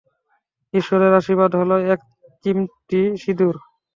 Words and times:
ঈশ্বরের 0.73 1.11
আশীর্বাদ 1.13 1.51
হলো, 1.55 1.75
এক 1.93 1.99
চিমটি 2.45 3.01
সিঁদুর। 3.21 3.55